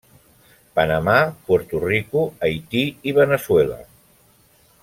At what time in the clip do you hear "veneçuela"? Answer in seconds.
3.19-3.81